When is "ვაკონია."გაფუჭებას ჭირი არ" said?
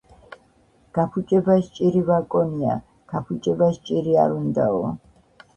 2.09-4.37